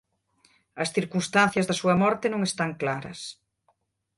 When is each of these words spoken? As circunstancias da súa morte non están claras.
As 0.81 0.89
circunstancias 0.97 1.67
da 1.67 1.79
súa 1.81 1.95
morte 2.03 2.25
non 2.29 2.41
están 2.49 2.71
claras. 2.81 3.19